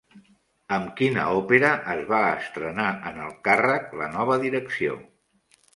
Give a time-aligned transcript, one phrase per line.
[0.77, 5.03] Amb quina òpera es va estrenar en el càrrec la nova direcció?